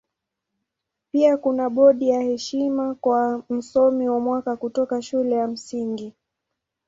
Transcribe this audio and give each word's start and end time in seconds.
Pia 1.11 1.37
kuna 1.37 1.69
bodi 1.69 2.09
ya 2.09 2.21
heshima 2.21 2.95
kwa 2.95 3.43
Msomi 3.49 4.09
wa 4.09 4.19
Mwaka 4.19 4.55
kutoka 4.55 4.89
kwa 4.95 5.01
Shule 5.01 5.35
ya 5.35 5.47
Msingi. 5.47 6.13